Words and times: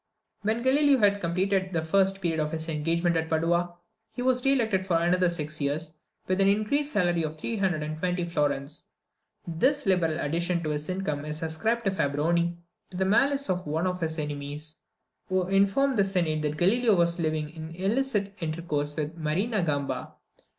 When 0.41 0.63
Galileo 0.63 0.97
had 0.97 1.21
completed 1.21 1.73
the 1.73 1.83
first 1.83 2.21
period 2.21 2.39
of 2.39 2.53
his 2.53 2.67
engagement 2.67 3.15
at 3.15 3.29
Padua, 3.29 3.75
he 4.13 4.23
was 4.23 4.43
re 4.43 4.53
elected 4.53 4.83
for 4.87 4.95
other 4.95 5.29
six 5.29 5.61
years, 5.61 5.93
with 6.25 6.41
an 6.41 6.47
increased 6.47 6.91
salary 6.93 7.21
of 7.21 7.35
320 7.37 8.25
florins. 8.25 8.85
This 9.45 9.85
liberal 9.85 10.19
addition 10.19 10.63
to 10.63 10.71
his 10.71 10.89
income 10.89 11.23
is 11.23 11.43
ascribed 11.43 11.83
by 11.83 11.91
Fabbroni 11.91 12.57
to 12.89 12.97
the 12.97 13.05
malice 13.05 13.47
of 13.47 13.67
one 13.67 13.85
of 13.85 13.99
his 14.01 14.17
enemies, 14.17 14.77
who 15.29 15.45
informed 15.45 15.97
the 15.97 16.03
Senate 16.03 16.41
that 16.41 16.57
Galileo 16.57 16.95
was 16.95 17.19
living 17.19 17.51
in 17.51 17.75
illicit 17.75 18.33
intercourse 18.41 18.95
with 18.95 19.15
Marina 19.15 19.61
Gamba. 19.61 20.13